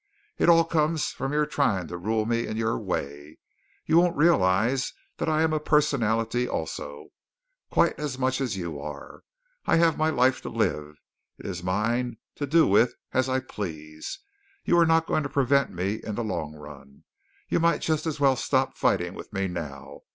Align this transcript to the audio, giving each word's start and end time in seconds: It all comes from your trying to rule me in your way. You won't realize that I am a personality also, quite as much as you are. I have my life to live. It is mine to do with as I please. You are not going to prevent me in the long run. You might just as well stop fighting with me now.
It 0.39 0.49
all 0.49 0.63
comes 0.65 1.09
from 1.09 1.31
your 1.31 1.45
trying 1.45 1.85
to 1.89 1.95
rule 1.95 2.25
me 2.25 2.47
in 2.47 2.57
your 2.57 2.75
way. 2.79 3.37
You 3.85 3.99
won't 3.99 4.17
realize 4.17 4.93
that 5.17 5.29
I 5.29 5.43
am 5.43 5.53
a 5.53 5.59
personality 5.59 6.47
also, 6.47 7.09
quite 7.69 7.99
as 7.99 8.17
much 8.17 8.41
as 8.41 8.57
you 8.57 8.79
are. 8.81 9.21
I 9.67 9.75
have 9.75 9.99
my 9.99 10.09
life 10.09 10.41
to 10.41 10.49
live. 10.49 10.95
It 11.37 11.45
is 11.45 11.61
mine 11.61 12.17
to 12.33 12.47
do 12.47 12.65
with 12.65 12.95
as 13.13 13.29
I 13.29 13.41
please. 13.41 14.17
You 14.65 14.79
are 14.79 14.87
not 14.87 15.05
going 15.05 15.21
to 15.21 15.29
prevent 15.29 15.69
me 15.69 16.01
in 16.03 16.15
the 16.15 16.23
long 16.23 16.55
run. 16.55 17.03
You 17.47 17.59
might 17.59 17.81
just 17.81 18.07
as 18.07 18.19
well 18.19 18.35
stop 18.35 18.75
fighting 18.75 19.13
with 19.13 19.31
me 19.31 19.47
now. 19.47 19.99